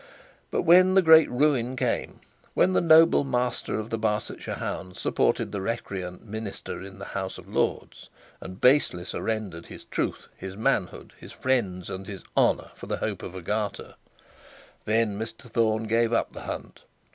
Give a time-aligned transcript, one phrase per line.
[0.49, 2.21] But the great ruin came;
[2.55, 7.37] when the noble master of the Barchester hounds supported the recreant minister in the House
[7.37, 8.09] of Lords,
[8.41, 13.21] and basely surrendered his truth, his manhood, his friends, and his honour for the hope
[13.21, 13.93] of a garter,
[14.85, 16.81] then Mr Thorne gave up the hunt.